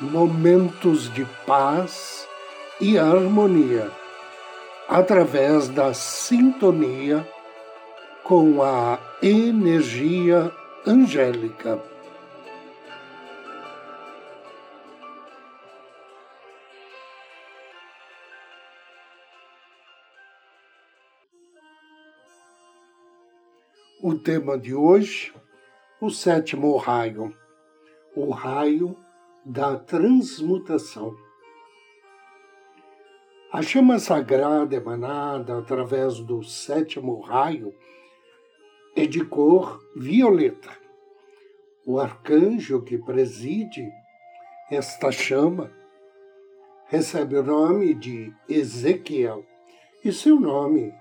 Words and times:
momentos 0.00 1.12
de 1.12 1.24
paz 1.46 2.28
e 2.80 2.98
harmonia 2.98 3.90
através 4.88 5.68
da 5.68 5.94
sintonia 5.94 7.26
com 8.22 8.62
a 8.62 8.98
energia 9.22 10.52
angélica. 10.86 11.82
O 24.02 24.14
tema 24.14 24.58
de 24.58 24.74
hoje, 24.74 25.34
o 26.00 26.10
sétimo 26.10 26.76
raio, 26.76 27.34
o 28.14 28.30
raio 28.30 28.96
da 29.48 29.76
transmutação. 29.76 31.16
A 33.52 33.62
chama 33.62 34.00
sagrada 34.00 34.74
emanada 34.74 35.56
através 35.56 36.18
do 36.18 36.42
sétimo 36.42 37.20
raio 37.20 37.72
é 38.96 39.06
de 39.06 39.24
cor 39.24 39.80
violeta. 39.94 40.76
O 41.86 42.00
arcanjo 42.00 42.82
que 42.82 42.98
preside 42.98 43.88
esta 44.68 45.12
chama 45.12 45.72
recebe 46.86 47.36
o 47.36 47.42
nome 47.44 47.94
de 47.94 48.34
Ezequiel 48.48 49.46
e 50.04 50.12
seu 50.12 50.40
nome 50.40 50.92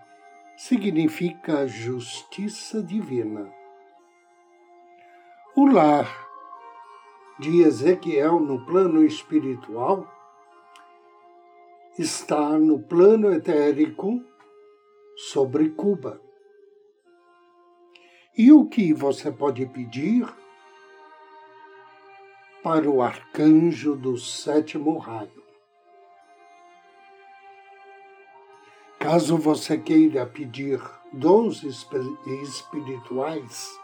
significa 0.55 1.67
justiça 1.67 2.83
divina. 2.83 3.51
O 5.55 5.65
lar 5.65 6.24
de 7.37 7.61
Ezequiel 7.61 8.39
no 8.39 8.65
plano 8.65 9.03
espiritual 9.03 10.09
está 11.97 12.57
no 12.57 12.79
plano 12.79 13.33
etérico 13.33 14.23
sobre 15.15 15.69
Cuba. 15.69 16.21
E 18.37 18.51
o 18.51 18.65
que 18.65 18.91
você 18.93 19.31
pode 19.31 19.65
pedir 19.65 20.27
para 22.61 22.89
o 22.89 23.01
arcanjo 23.01 23.95
do 23.95 24.17
sétimo 24.17 24.97
raio? 24.97 25.45
Caso 28.99 29.37
você 29.37 29.77
queira 29.77 30.25
pedir 30.25 30.81
dons 31.13 31.63
espirituais, 31.63 33.79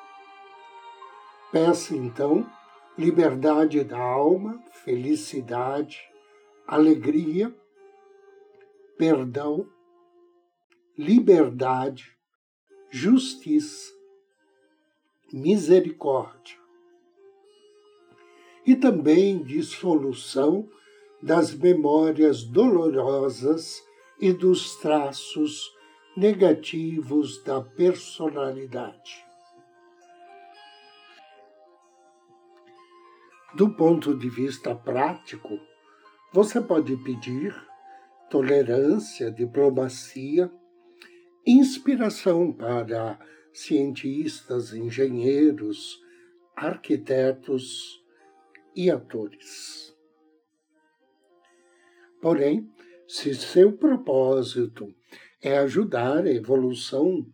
peça 1.52 1.96
então 1.96 2.46
liberdade 2.98 3.84
da 3.84 4.00
alma, 4.00 4.62
felicidade, 4.84 6.00
alegria, 6.68 7.56
perdão, 8.98 9.68
liberdade, 10.98 12.16
justiça, 12.90 13.92
misericórdia. 15.32 16.60
E 18.66 18.76
também 18.76 19.42
dissolução 19.42 20.70
das 21.22 21.54
memórias 21.54 22.44
dolorosas 22.44 23.82
e 24.20 24.32
dos 24.32 24.76
traços 24.76 25.72
negativos 26.16 27.42
da 27.44 27.62
personalidade. 27.62 29.31
Do 33.54 33.70
ponto 33.70 34.18
de 34.18 34.30
vista 34.30 34.74
prático, 34.74 35.60
você 36.32 36.62
pode 36.62 36.96
pedir 37.04 37.54
tolerância, 38.30 39.30
diplomacia, 39.30 40.50
inspiração 41.46 42.54
para 42.54 43.20
cientistas, 43.52 44.74
engenheiros, 44.74 46.02
arquitetos 46.56 48.02
e 48.74 48.90
atores. 48.90 49.94
Porém, 52.22 52.72
se 53.06 53.36
seu 53.36 53.74
propósito 53.74 54.96
é 55.42 55.58
ajudar 55.58 56.24
a 56.24 56.32
evolução 56.32 57.26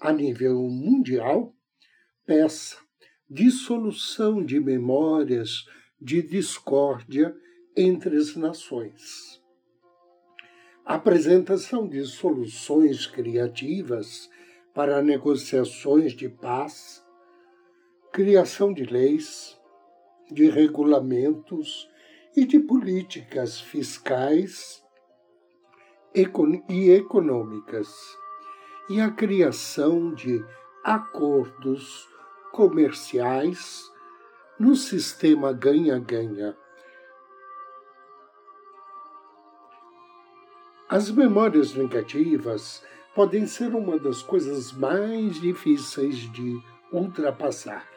a 0.00 0.14
nível 0.14 0.62
mundial, 0.62 1.54
peça 2.24 2.87
dissolução 3.30 4.42
de 4.42 4.58
memórias 4.58 5.66
de 6.00 6.22
discórdia 6.22 7.36
entre 7.76 8.16
as 8.16 8.34
nações. 8.34 9.42
Apresentação 10.82 11.86
de 11.86 12.02
soluções 12.06 13.06
criativas 13.06 14.30
para 14.72 15.02
negociações 15.02 16.12
de 16.12 16.28
paz, 16.28 17.04
criação 18.12 18.72
de 18.72 18.84
leis, 18.84 19.60
de 20.30 20.48
regulamentos 20.48 21.86
e 22.34 22.46
de 22.46 22.58
políticas 22.58 23.60
fiscais 23.60 24.82
e 26.14 26.90
econômicas, 26.90 27.88
e 28.88 29.00
a 29.02 29.10
criação 29.10 30.14
de 30.14 30.42
acordos 30.82 32.08
comerciais 32.58 33.88
no 34.58 34.74
sistema 34.74 35.52
ganha-ganha. 35.52 36.56
As 40.88 41.08
memórias 41.08 41.72
negativas 41.74 42.84
podem 43.14 43.46
ser 43.46 43.76
uma 43.76 43.96
das 43.96 44.24
coisas 44.24 44.72
mais 44.72 45.40
difíceis 45.40 46.16
de 46.32 46.60
ultrapassar. 46.92 47.88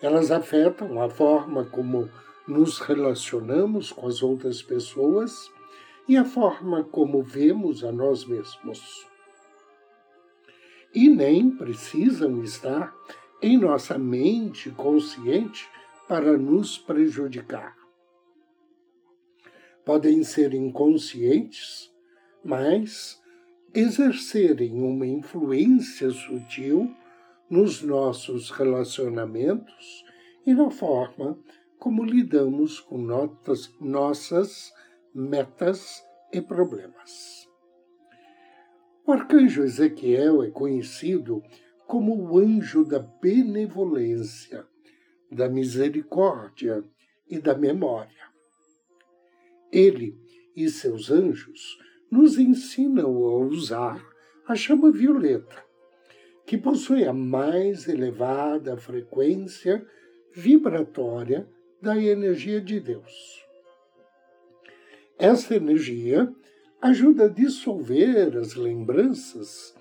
Elas 0.00 0.30
afetam 0.30 0.98
a 1.02 1.10
forma 1.10 1.66
como 1.66 2.08
nos 2.46 2.78
relacionamos 2.78 3.92
com 3.92 4.06
as 4.06 4.22
outras 4.22 4.62
pessoas 4.62 5.52
e 6.08 6.16
a 6.16 6.24
forma 6.24 6.82
como 6.82 7.22
vemos 7.22 7.84
a 7.84 7.92
nós 7.92 8.24
mesmos 8.24 9.07
e 10.94 11.08
nem 11.08 11.50
precisam 11.50 12.42
estar 12.42 12.94
em 13.40 13.58
nossa 13.58 13.98
mente 13.98 14.70
consciente 14.70 15.68
para 16.08 16.36
nos 16.36 16.78
prejudicar. 16.78 17.76
Podem 19.84 20.22
ser 20.24 20.54
inconscientes, 20.54 21.90
mas 22.44 23.20
exercerem 23.74 24.82
uma 24.82 25.06
influência 25.06 26.10
sutil 26.10 26.94
nos 27.48 27.82
nossos 27.82 28.50
relacionamentos 28.50 30.04
e 30.44 30.54
na 30.54 30.70
forma 30.70 31.38
como 31.78 32.04
lidamos 32.04 32.80
com 32.80 32.98
notas, 32.98 33.72
nossas 33.80 34.72
metas 35.14 36.02
e 36.32 36.40
problemas. 36.40 37.47
O 39.08 39.12
arcanjo 39.12 39.62
Ezequiel 39.62 40.42
é 40.42 40.50
conhecido 40.50 41.42
como 41.86 42.14
o 42.14 42.36
anjo 42.36 42.84
da 42.84 42.98
benevolência, 42.98 44.66
da 45.32 45.48
misericórdia 45.48 46.84
e 47.26 47.38
da 47.38 47.56
memória. 47.56 48.28
Ele 49.72 50.14
e 50.54 50.68
seus 50.68 51.10
anjos 51.10 51.78
nos 52.10 52.36
ensinam 52.36 53.06
a 53.24 53.38
usar 53.46 54.06
a 54.46 54.54
chama 54.54 54.92
violeta, 54.92 55.56
que 56.44 56.58
possui 56.58 57.06
a 57.06 57.12
mais 57.14 57.88
elevada 57.88 58.76
frequência 58.76 59.86
vibratória 60.34 61.48
da 61.80 61.96
energia 61.96 62.60
de 62.60 62.78
Deus. 62.78 63.42
Essa 65.18 65.56
energia 65.56 66.30
ajuda 66.80 67.24
a 67.24 67.28
dissolver 67.28 68.36
as 68.36 68.54
lembranças 68.54 69.74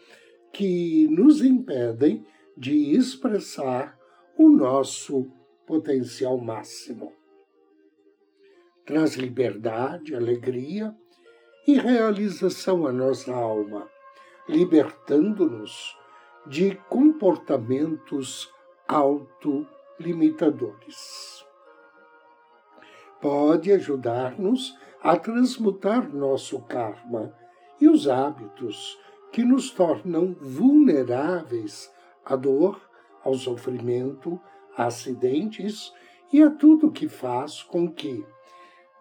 que 0.51 1.07
nos 1.09 1.43
impedem 1.43 2.25
de 2.55 2.95
expressar 2.95 3.97
o 4.37 4.49
nosso 4.49 5.27
potencial 5.65 6.37
máximo. 6.37 7.13
traz 8.85 9.15
liberdade, 9.15 10.15
alegria 10.15 10.95
e 11.67 11.73
realização 11.73 12.87
à 12.87 12.93
nossa 12.93 13.33
alma, 13.33 13.89
libertando-nos 14.47 15.97
de 16.47 16.75
comportamentos 16.87 18.49
autolimitadores. 18.87 21.45
Pode 23.21 23.73
ajudar-nos 23.73 24.73
a 25.01 25.15
transmutar 25.17 26.13
nosso 26.13 26.61
karma 26.63 27.33
e 27.79 27.87
os 27.87 28.07
hábitos 28.07 28.97
que 29.31 29.43
nos 29.43 29.69
tornam 29.71 30.35
vulneráveis 30.39 31.91
à 32.25 32.35
dor, 32.35 32.81
ao 33.23 33.33
sofrimento, 33.35 34.39
a 34.75 34.85
acidentes 34.85 35.93
e 36.31 36.41
a 36.41 36.49
tudo 36.49 36.91
que 36.91 37.07
faz 37.07 37.61
com 37.63 37.91
que 37.91 38.25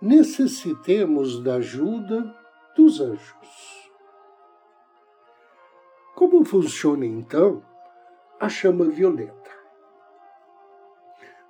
necessitemos 0.01 1.43
da 1.43 1.57
ajuda 1.57 2.35
dos 2.77 3.01
anjos. 3.01 3.91
Como 6.15 6.45
funciona 6.45 7.05
então 7.05 7.63
a 8.41 8.49
chama 8.49 8.87
violeta? 8.87 9.51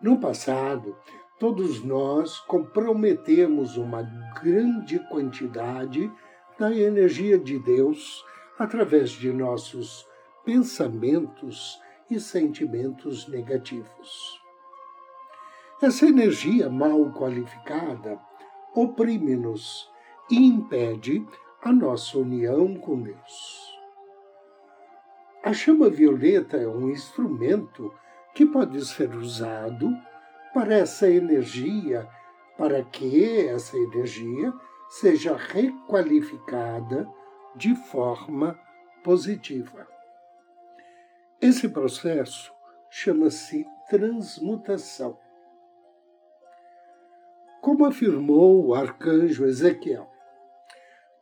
No 0.00 0.18
passado, 0.18 0.96
todos 1.38 1.82
nós 1.84 2.38
comprometemos 2.40 3.76
uma 3.76 4.02
grande 4.42 4.98
quantidade 5.08 6.10
da 6.58 6.72
energia 6.72 7.38
de 7.38 7.58
Deus 7.58 8.24
através 8.58 9.10
de 9.10 9.32
nossos 9.32 10.06
pensamentos 10.44 11.80
e 12.10 12.18
sentimentos 12.18 13.28
negativos. 13.28 14.40
Essa 15.82 16.06
energia 16.06 16.70
mal 16.70 17.12
qualificada 17.12 18.18
oprime-nos 18.74 19.90
e 20.30 20.36
impede 20.36 21.26
a 21.62 21.72
nossa 21.72 22.18
união 22.18 22.74
com 22.76 23.02
Deus. 23.02 23.76
A 25.44 25.52
chama 25.52 25.90
violeta 25.90 26.56
é 26.56 26.66
um 26.66 26.90
instrumento 26.90 27.92
que 28.34 28.46
pode 28.46 28.84
ser 28.86 29.14
usado 29.14 29.90
para 30.56 30.76
essa 30.76 31.06
energia, 31.06 32.08
para 32.56 32.82
que 32.82 33.46
essa 33.46 33.76
energia 33.76 34.50
seja 34.88 35.36
requalificada 35.36 37.06
de 37.54 37.74
forma 37.74 38.58
positiva. 39.04 39.86
Esse 41.42 41.68
processo 41.68 42.50
chama-se 42.88 43.66
transmutação. 43.90 45.18
Como 47.60 47.84
afirmou 47.84 48.64
o 48.64 48.74
arcanjo 48.74 49.44
Ezequiel, 49.44 50.10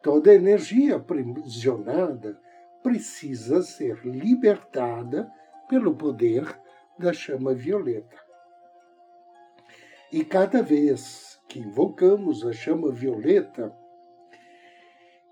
toda 0.00 0.32
energia 0.32 0.94
aprisionada 0.94 2.40
precisa 2.84 3.62
ser 3.62 3.98
libertada 4.06 5.28
pelo 5.68 5.92
poder 5.92 6.56
da 6.96 7.12
chama 7.12 7.52
violeta. 7.52 8.23
E 10.16 10.24
cada 10.24 10.62
vez 10.62 11.40
que 11.48 11.58
invocamos 11.58 12.46
a 12.46 12.52
chama 12.52 12.92
violeta 12.92 13.76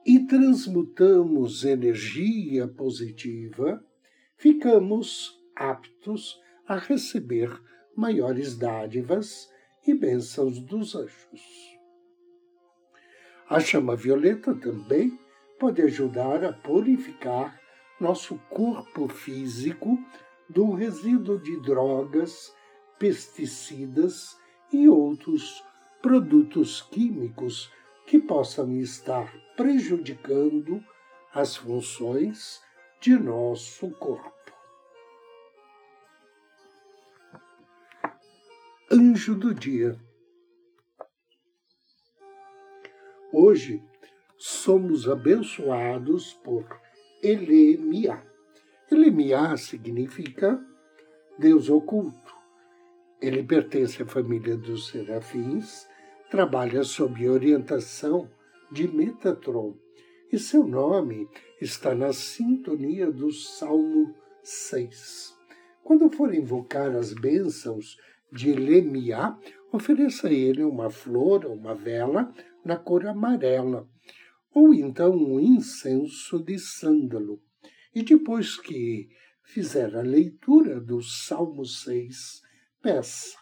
e 0.05 0.27
transmutamos 0.27 1.65
energia 1.65 2.67
positiva, 2.67 3.81
ficamos 4.37 5.41
aptos 5.55 6.37
a 6.67 6.79
receber 6.79 7.49
maiores 7.97 8.59
dádivas 8.59 9.49
e 9.87 9.95
bênçãos 9.95 10.59
dos 10.59 10.97
anjos. 10.97 11.79
A 13.49 13.61
chama 13.61 13.95
violeta 13.95 14.53
também 14.53 15.17
pode 15.61 15.81
ajudar 15.81 16.43
a 16.43 16.53
purificar 16.53 17.57
nosso 18.01 18.37
corpo 18.51 19.07
físico 19.07 19.97
do 20.51 20.73
resíduo 20.73 21.39
de 21.39 21.57
drogas, 21.61 22.53
pesticidas 22.99 24.42
e 24.73 24.89
outros 24.89 25.63
produtos 26.01 26.83
químicos 26.83 27.71
que 28.07 28.19
possam 28.19 28.77
estar 28.77 29.33
prejudicando 29.57 30.83
as 31.35 31.57
funções 31.57 32.61
de 33.01 33.17
nosso 33.19 33.91
corpo. 33.93 34.33
Anjo 38.91 39.35
do 39.35 39.55
Dia. 39.55 39.99
Hoje 43.33 43.83
somos 44.37 45.09
abençoados 45.09 46.35
por 46.35 46.67
Elemiá. 47.23 48.23
Elemiá 48.91 49.57
significa 49.57 50.63
Deus 51.39 51.71
oculto. 51.71 52.22
Ele 53.23 53.45
pertence 53.45 54.03
à 54.03 54.07
família 54.07 54.57
dos 54.57 54.89
serafins, 54.89 55.87
trabalha 56.29 56.83
sob 56.83 57.29
orientação 57.29 58.29
de 58.73 58.89
Metatron 58.89 59.77
e 60.33 60.41
seu 60.41 60.67
nome 60.67 61.29
está 61.61 61.95
na 61.95 62.13
sintonia 62.13 63.13
do 63.13 63.31
Salmo 63.31 64.13
6. 64.43 65.39
Quando 65.85 66.11
for 66.11 66.35
invocar 66.35 66.97
as 66.97 67.13
bênçãos 67.13 67.97
de 68.33 68.53
Lemiá, 68.55 69.39
ofereça 69.73 70.27
a 70.27 70.33
ele 70.33 70.65
uma 70.65 70.91
flor 70.91 71.47
ou 71.47 71.55
uma 71.55 71.77
vela 71.77 72.35
na 72.65 72.77
cor 72.77 73.07
amarela, 73.07 73.89
ou 74.53 74.75
então 74.75 75.15
um 75.15 75.39
incenso 75.39 76.43
de 76.43 76.59
sândalo. 76.59 77.41
E 77.95 78.03
depois 78.03 78.57
que 78.57 79.09
fizer 79.45 79.95
a 79.95 80.03
leitura 80.03 80.81
do 80.81 81.01
Salmo 81.01 81.65
6, 81.65 82.43
peça 82.83 83.39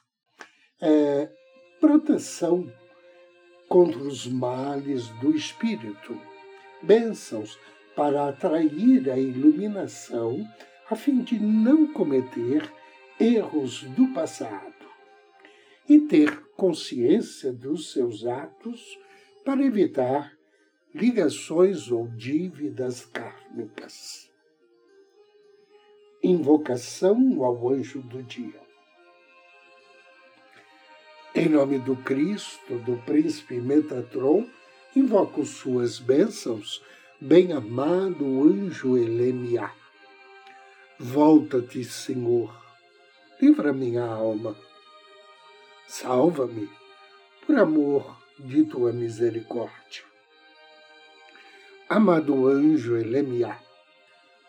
é, 0.81 1.31
proteção 1.81 2.71
contra 3.69 3.99
os 3.99 4.27
males 4.27 5.09
do 5.21 5.35
espírito, 5.35 6.21
bênçãos 6.83 7.59
para 7.97 8.29
atrair 8.29 9.11
a 9.11 9.19
iluminação, 9.19 10.47
a 10.91 10.95
fim 10.95 11.23
de 11.23 11.39
não 11.39 11.93
cometer 11.93 12.71
erros 13.19 13.83
do 13.83 14.13
passado 14.13 14.75
e 15.89 16.01
ter 16.01 16.41
consciência 16.57 17.53
dos 17.53 17.93
seus 17.93 18.27
atos 18.27 18.99
para 19.45 19.65
evitar 19.65 20.33
ligações 20.95 21.91
ou 21.91 22.09
dívidas 22.09 23.07
kármicas. 23.07 24.31
Invocação 26.23 27.43
ao 27.43 27.71
anjo 27.71 28.03
do 28.03 28.23
dia. 28.23 28.70
Em 31.41 31.49
nome 31.49 31.79
do 31.79 31.97
Cristo, 31.97 32.77
do 32.81 32.99
príncipe 32.99 33.55
Metatron, 33.55 34.47
invoco 34.95 35.43
suas 35.47 35.99
bênçãos, 35.99 36.83
bem-amado 37.19 38.43
anjo 38.43 38.95
Elemiá. 38.95 39.73
Volta-te, 40.99 41.83
Senhor, 41.83 42.55
livra 43.41 43.73
minha 43.73 44.05
alma. 44.05 44.55
Salva-me, 45.89 46.69
por 47.47 47.57
amor 47.57 48.19
de 48.39 48.63
tua 48.67 48.93
misericórdia. 48.93 50.05
Amado 51.89 52.49
anjo 52.49 52.99
Elemiá, 52.99 53.59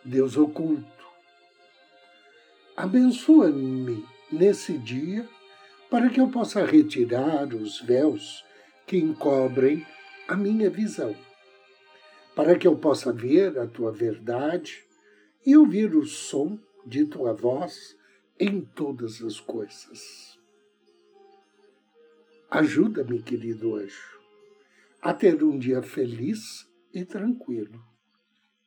Deus 0.04 0.36
oculto, 0.36 1.06
abençoa-me 2.76 4.06
nesse 4.30 4.78
dia 4.78 5.26
para 5.92 6.10
que 6.10 6.22
eu 6.22 6.30
possa 6.30 6.66
retirar 6.66 7.54
os 7.54 7.82
véus 7.82 8.46
que 8.88 8.96
encobrem 8.96 9.86
a 10.26 10.38
minha 10.38 10.70
visão, 10.70 11.14
para 12.34 12.58
que 12.58 12.66
eu 12.66 12.78
possa 12.78 13.12
ver 13.12 13.60
a 13.60 13.68
tua 13.68 13.92
verdade 13.92 14.86
e 15.46 15.58
ouvir 15.58 15.94
o 15.94 16.06
som 16.06 16.58
de 16.86 17.06
tua 17.06 17.34
voz 17.34 17.98
em 18.40 18.62
todas 18.62 19.22
as 19.22 19.42
coisas. 19.42 20.40
Ajuda-me, 22.50 23.22
querido 23.22 23.76
anjo, 23.76 24.18
a 25.02 25.14
ter 25.14 25.44
um 25.44 25.60
dia 25.60 25.84
feliz 25.84 26.72
e 26.94 27.04
tranquilo. 27.04 27.84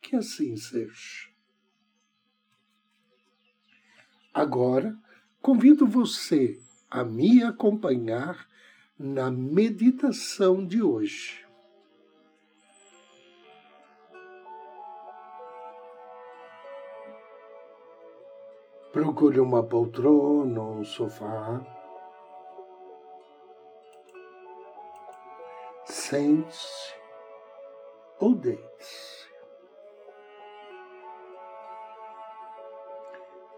Que 0.02 0.16
assim 0.16 0.54
seja. 0.58 1.30
Agora, 4.34 4.94
convido 5.40 5.86
você 5.86 6.62
a 6.94 7.02
me 7.02 7.42
acompanhar 7.42 8.48
na 8.96 9.28
meditação 9.28 10.64
de 10.64 10.80
hoje. 10.80 11.44
Procure 18.92 19.40
uma 19.40 19.60
poltrona 19.64 20.62
ou 20.62 20.76
um 20.76 20.84
sofá. 20.84 21.60
Sente-se 25.86 26.94
ou 28.20 28.36
deite-se. 28.36 29.28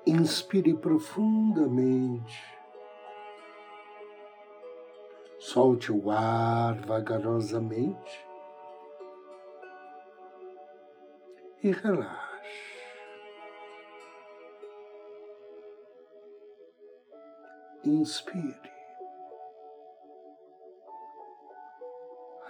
Inspire 0.06 0.72
profundamente. 0.72 2.55
Solte 5.56 5.90
o 5.90 6.10
ar 6.10 6.74
vagarosamente 6.84 8.28
e 11.62 11.70
relaxe. 11.70 12.84
Inspire. 17.82 18.70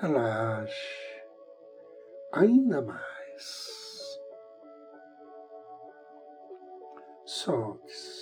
Relaxe 0.00 1.22
ainda 2.32 2.82
mais. 2.82 4.20
Solte-se. 7.25 8.15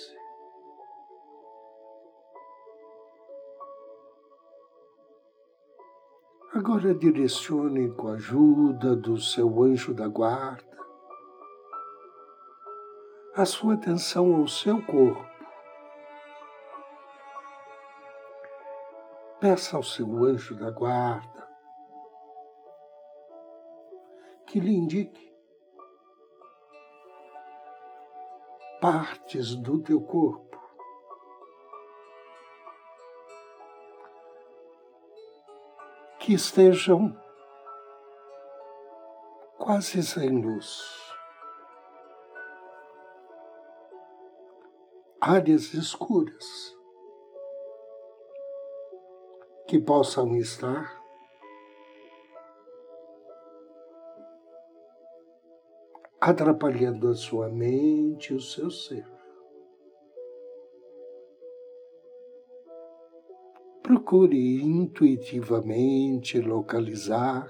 Agora 6.55 6.95
direcione 6.95 7.91
com 7.91 8.07
a 8.07 8.13
ajuda 8.13 8.95
do 8.95 9.19
seu 9.19 9.61
anjo 9.61 9.93
da 9.93 10.07
guarda 10.07 10.63
a 13.35 13.45
sua 13.45 13.73
atenção 13.73 14.33
ao 14.33 14.47
seu 14.47 14.81
corpo. 14.81 15.29
Peça 19.41 19.75
ao 19.75 19.83
seu 19.83 20.23
anjo 20.23 20.55
da 20.55 20.71
guarda 20.71 21.45
que 24.47 24.57
lhe 24.57 24.73
indique 24.73 25.35
partes 28.79 29.55
do 29.57 29.83
teu 29.83 29.99
corpo 29.99 30.44
que 36.25 36.33
estejam 36.33 37.15
quase 39.59 40.01
sem 40.01 40.41
luz. 40.41 40.81
Áreas 45.21 45.71
escuras 45.75 46.75
que 49.67 49.79
possam 49.79 50.35
estar 50.35 50.99
atrapalhando 56.19 57.09
a 57.09 57.13
sua 57.13 57.49
mente 57.49 58.33
e 58.33 58.35
o 58.35 58.41
seu 58.41 58.71
ser. 58.71 59.14
Procure 63.85 64.63
intuitivamente 64.63 66.41
localizar 66.41 67.47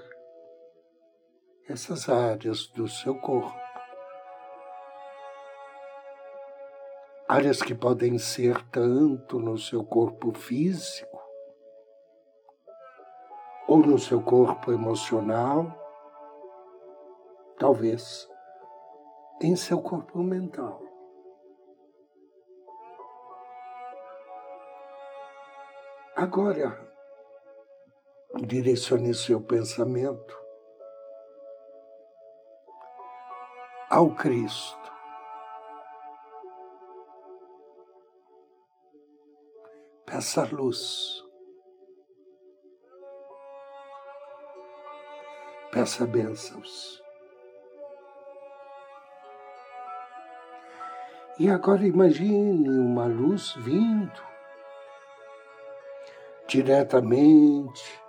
essas 1.66 2.10
áreas 2.10 2.66
do 2.66 2.86
seu 2.86 3.18
corpo. 3.18 3.58
Áreas 7.26 7.62
que 7.62 7.74
podem 7.74 8.18
ser 8.18 8.62
tanto 8.66 9.38
no 9.38 9.56
seu 9.56 9.82
corpo 9.82 10.30
físico, 10.34 11.18
ou 13.66 13.78
no 13.78 13.98
seu 13.98 14.20
corpo 14.20 14.70
emocional, 14.70 15.74
talvez 17.58 18.28
em 19.40 19.56
seu 19.56 19.80
corpo 19.80 20.22
mental. 20.22 20.85
Agora, 26.16 26.74
direcione 28.46 29.12
seu 29.12 29.38
pensamento 29.38 30.34
ao 33.90 34.14
Cristo. 34.14 34.90
Peça 40.06 40.48
luz. 40.50 41.22
Peça 45.70 46.06
bênçãos. 46.06 47.02
E 51.38 51.50
agora 51.50 51.86
imagine 51.86 52.70
uma 52.70 53.04
luz 53.04 53.52
vindo 53.56 54.35
diretamente 56.46 58.00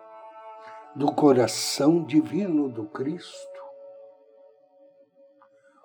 do 0.96 1.12
coração 1.12 2.04
divino 2.04 2.70
do 2.70 2.86
Cristo. 2.86 3.62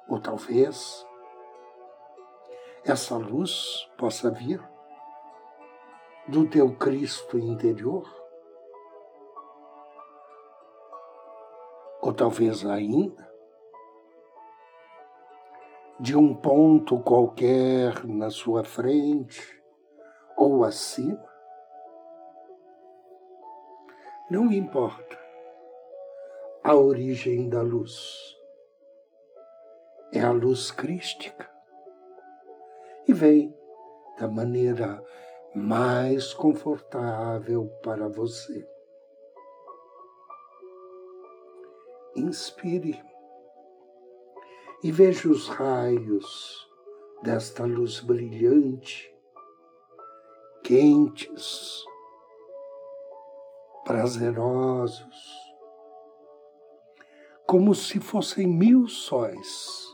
Ou 0.09 0.21
talvez 0.21 1.07
essa 2.85 3.17
luz 3.17 3.89
possa 3.97 4.31
vir 4.31 4.63
do 6.29 6.49
teu 6.49 6.75
Cristo 6.77 7.39
interior. 7.39 8.05
Ou 12.01 12.13
talvez 12.13 12.67
ainda 12.67 13.31
de 16.01 16.17
um 16.17 16.35
ponto 16.35 16.99
qualquer 17.01 18.05
na 18.05 18.29
sua 18.29 18.65
frente 18.65 19.63
ou 20.37 20.65
acima 20.65 21.32
não 24.33 24.51
importa 24.51 25.21
a 26.65 26.75
origem 26.75 27.51
da 27.51 27.61
luz. 27.61 28.35
É 30.11 30.23
a 30.23 30.31
luz 30.31 30.71
crística 30.71 31.51
e 33.07 33.13
vem 33.13 33.55
da 34.19 34.27
maneira 34.29 35.05
mais 35.55 36.33
confortável 36.33 37.67
para 37.83 38.09
você. 38.09 38.67
Inspire 42.17 43.05
e 44.83 44.91
veja 44.91 45.29
os 45.29 45.47
raios 45.47 46.67
desta 47.23 47.67
luz 47.67 48.01
brilhante, 48.01 49.15
quentes, 50.65 51.85
prazerosos, 53.85 55.43
como 57.47 57.75
se 57.75 58.01
fossem 58.01 58.47
mil 58.47 58.87
sóis 58.87 59.93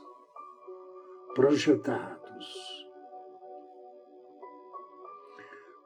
projetados, 1.34 2.86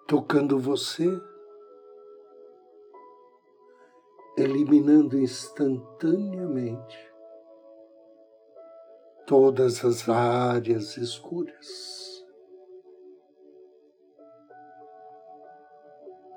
tocando 0.08 0.58
você, 0.58 1.06
eliminando 4.36 5.18
instantaneamente 5.18 7.12
todas 9.26 9.84
as 9.84 10.08
áreas 10.08 10.96
escuras. 10.96 12.02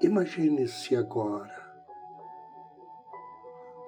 Imagine-se 0.01 0.95
agora 0.95 1.54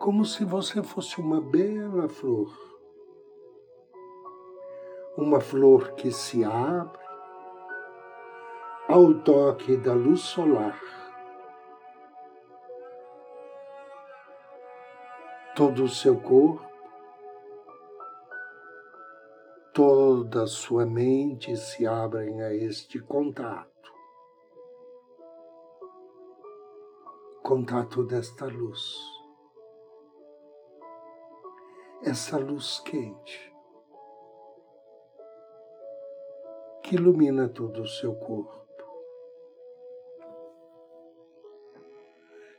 como 0.08 0.24
se 0.24 0.46
você 0.46 0.82
fosse 0.82 1.20
uma 1.20 1.42
bela 1.42 2.08
flor, 2.08 2.50
uma 5.18 5.42
flor 5.42 5.96
que 5.96 6.14
se 6.14 6.46
abre 6.46 7.06
ao 8.88 9.14
toque 9.16 9.76
da 9.76 9.94
luz 9.94 10.22
solar. 10.22 10.82
Todo 15.54 15.84
o 15.84 15.90
seu 15.90 16.18
corpo, 16.22 16.66
toda 19.74 20.44
a 20.44 20.48
sua 20.48 20.86
mente 20.86 21.58
se 21.58 21.86
abrem 21.86 22.42
a 22.44 22.54
este 22.54 22.98
contato. 22.98 23.76
contato 27.44 28.04
desta 28.04 28.46
luz 28.46 29.17
essa 32.08 32.38
luz 32.38 32.80
quente 32.80 33.54
que 36.82 36.96
ilumina 36.96 37.50
todo 37.50 37.82
o 37.82 37.88
seu 37.88 38.16
corpo, 38.16 38.66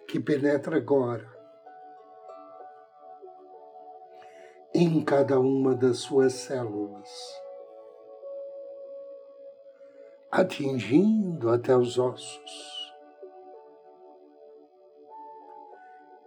que 0.06 0.20
penetra 0.20 0.76
agora 0.76 1.26
em 4.74 5.02
cada 5.02 5.40
uma 5.40 5.74
das 5.74 6.00
suas 6.00 6.34
células, 6.34 7.08
atingindo 10.30 11.48
até 11.48 11.74
os 11.74 11.98
ossos. 11.98 12.94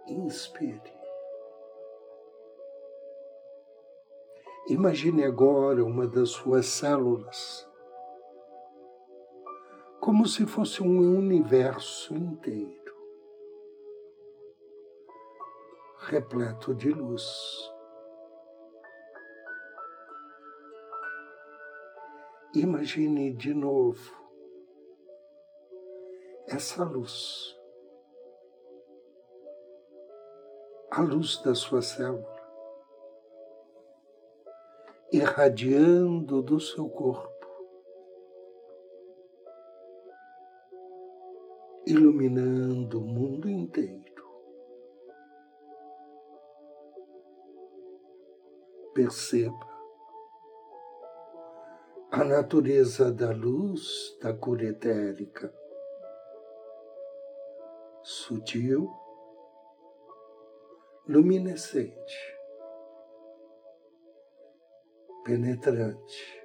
Inspire. 0.08 1.01
Imagine 4.68 5.24
agora 5.24 5.84
uma 5.84 6.06
das 6.06 6.30
suas 6.30 6.66
células. 6.66 7.68
Como 10.00 10.26
se 10.26 10.46
fosse 10.46 10.82
um 10.82 11.18
universo 11.18 12.14
inteiro, 12.14 12.94
repleto 15.98 16.74
de 16.74 16.90
luz. 16.90 17.24
Imagine 22.54 23.32
de 23.32 23.54
novo 23.54 24.22
essa 26.46 26.84
luz, 26.84 27.58
a 30.90 31.00
luz 31.00 31.40
da 31.42 31.54
sua 31.54 31.80
célula, 31.80 32.41
irradiando 35.12 36.42
do 36.42 36.58
seu 36.58 36.88
corpo 36.88 37.32
iluminando 41.86 43.00
o 43.00 43.04
mundo 43.04 43.48
inteiro. 43.48 44.02
Perceba 48.94 49.72
a 52.10 52.24
natureza 52.24 53.10
da 53.10 53.32
luz 53.32 54.18
da 54.22 54.34
cura 54.34 54.64
etérica, 54.64 55.52
sutil, 58.02 58.90
luminescente, 61.06 62.41
penetrante, 65.24 66.42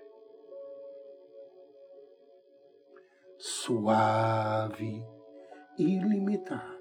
suave 3.38 5.04
ilimitada. 5.78 6.78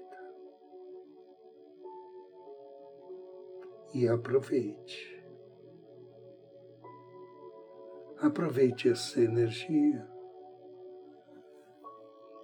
E 3.93 4.07
aproveite. 4.07 5.17
Aproveite 8.19 8.89
essa 8.89 9.21
energia, 9.21 10.07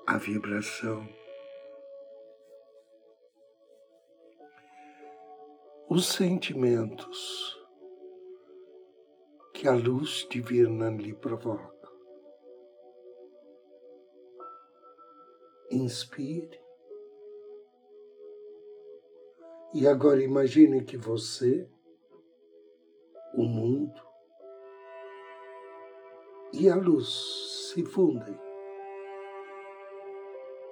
a 0.08 0.18
vibração. 0.18 1.08
Os 5.90 6.08
sentimentos 6.08 7.63
que 9.64 9.70
a 9.70 9.76
luz 9.76 10.28
divina 10.30 10.90
lhe 10.90 11.14
provoca. 11.14 11.90
Inspire. 15.72 16.60
E 19.74 19.88
agora 19.88 20.22
imagine 20.22 20.84
que 20.84 20.98
você, 20.98 21.66
o 23.36 23.44
mundo 23.46 24.02
e 26.52 26.68
a 26.68 26.76
luz 26.76 27.72
se 27.72 27.86
fundem, 27.86 28.38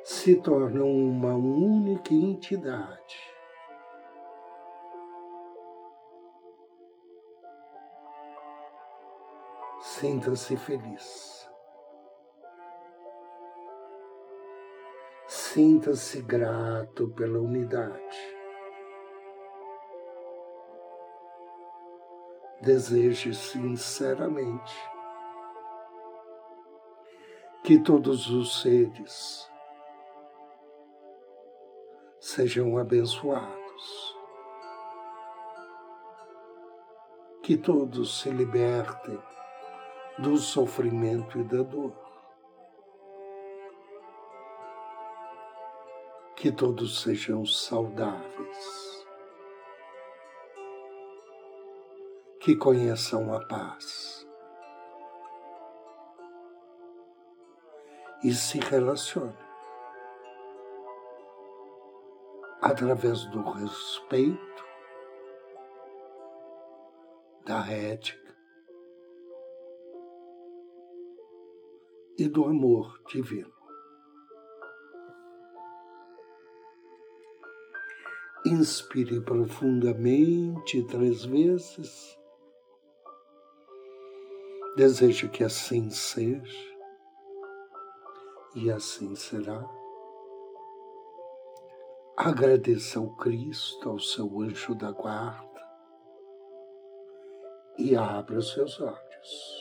se 0.04 0.36
tornam 0.36 0.92
uma 0.92 1.34
única 1.34 2.14
entidade. 2.14 3.21
Sinta-se 10.02 10.58
feliz. 10.58 11.48
Sinta-se 15.28 16.24
grato 16.24 17.10
pela 17.10 17.38
unidade. 17.38 18.36
Deseje 22.62 23.32
sinceramente 23.36 24.74
que 27.64 27.78
todos 27.78 28.28
os 28.32 28.60
seres 28.60 29.48
sejam 32.20 32.76
abençoados, 32.76 34.18
que 37.44 37.56
todos 37.56 38.20
se 38.20 38.32
libertem 38.32 39.22
do 40.20 40.38
sofrimento 40.38 41.40
e 41.40 41.44
da 41.44 41.64
dor. 41.64 42.12
que 46.42 46.52
todos 46.52 47.04
sejam 47.04 47.46
saudáveis, 47.46 49.06
que 52.40 52.56
conheçam 52.56 53.32
a 53.32 53.46
paz. 53.46 54.28
E 58.24 58.34
se 58.34 58.58
relacionem. 58.58 59.38
Através 62.60 63.24
do 63.26 63.44
respeito, 63.44 64.66
da 67.46 67.72
ética 67.72 68.21
e 72.18 72.28
do 72.28 72.46
amor 72.46 73.02
divino. 73.08 73.52
Inspire 78.46 79.22
profundamente 79.22 80.84
três 80.88 81.26
vezes. 81.26 82.18
Desejo 84.76 85.30
que 85.30 85.44
assim 85.44 85.90
seja 85.90 86.72
e 88.56 88.72
assim 88.72 89.16
será. 89.16 89.64
Agradeça 92.18 93.00
ao 93.00 93.16
Cristo, 93.16 93.90
ao 93.90 94.00
seu 94.00 94.42
anjo 94.42 94.76
da 94.76 94.92
guarda 94.92 95.52
e 97.78 97.96
abra 97.96 98.38
os 98.38 98.52
seus 98.54 98.80
olhos. 98.80 99.61